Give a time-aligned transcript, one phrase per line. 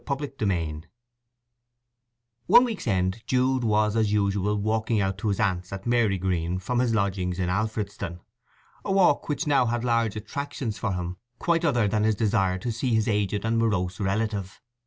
[0.09, 0.81] VIII
[2.47, 6.79] One week's end Jude was as usual walking out to his aunt's at Marygreen from
[6.79, 8.19] his lodging in Alfredston,
[8.83, 12.71] a walk which now had large attractions for him quite other than his desire to
[12.71, 14.59] see his aged and morose relative.